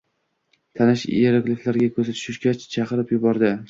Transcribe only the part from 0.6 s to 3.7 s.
Tanish ierogliflarga ko`zi tushgach, chinqirib yubordi